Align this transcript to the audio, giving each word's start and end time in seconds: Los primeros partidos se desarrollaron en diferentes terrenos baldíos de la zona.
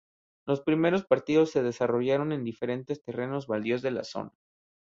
Los 0.47 0.61
primeros 0.61 1.05
partidos 1.05 1.51
se 1.51 1.61
desarrollaron 1.61 2.31
en 2.31 2.43
diferentes 2.43 3.03
terrenos 3.03 3.45
baldíos 3.45 3.83
de 3.83 3.91
la 3.91 4.03
zona. 4.03 4.31